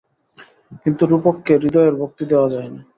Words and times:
কিন্তু 0.83 1.03
রূপককে 1.05 1.53
হৃদয়ের 1.55 1.95
ভক্তি 2.01 2.23
দেওয়া 2.31 2.47
যায় 2.49 2.69
না। 2.69 2.81